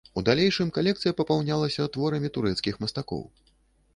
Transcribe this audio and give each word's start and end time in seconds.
У 0.19 0.21
далейшым 0.27 0.69
калекцыя 0.77 1.13
папаўнялася 1.19 1.85
творамі 1.95 2.33
турэцкіх 2.37 2.79
мастакоў. 2.85 3.21